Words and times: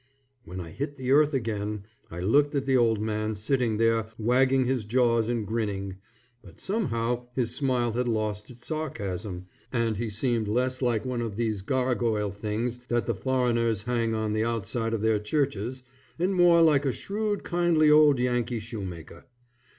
When 0.45 0.59
I 0.59 0.71
hit 0.71 0.97
the 0.97 1.11
earth 1.11 1.31
again, 1.31 1.83
I 2.09 2.21
looked 2.21 2.55
at 2.55 2.65
the 2.65 2.75
old 2.75 2.99
man 2.99 3.35
sitting 3.35 3.77
there 3.77 4.07
wagging 4.17 4.65
his 4.65 4.83
jaws 4.83 5.29
and 5.29 5.45
grinning, 5.45 5.97
but 6.41 6.59
somehow 6.59 7.27
his 7.35 7.53
smile 7.53 7.91
had 7.91 8.07
lost 8.07 8.49
its 8.49 8.65
sarcasm, 8.65 9.45
and 9.71 9.97
he 9.97 10.09
seemed 10.09 10.47
less 10.47 10.81
like 10.81 11.05
one 11.05 11.21
of 11.21 11.35
these 11.35 11.61
gargoyle 11.61 12.31
things 12.31 12.79
that 12.87 13.05
the 13.05 13.13
foreigners 13.13 13.83
hang 13.83 14.15
on 14.15 14.33
the 14.33 14.43
outside 14.43 14.95
of 14.95 15.03
their 15.03 15.19
churches, 15.19 15.83
and 16.17 16.33
more 16.33 16.63
like 16.63 16.83
a 16.87 16.91
shrewd 16.91 17.43
kindly 17.43 17.91
old 17.91 18.17
Yankee 18.17 18.59
shoemaker. 18.59 19.25